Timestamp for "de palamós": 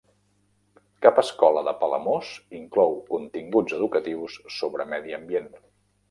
1.67-2.31